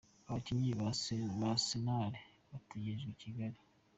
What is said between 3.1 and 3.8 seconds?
i Kigali.